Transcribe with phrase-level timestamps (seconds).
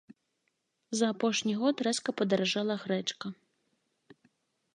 [1.01, 3.27] За апошні год рэзка падаражэла грэчка.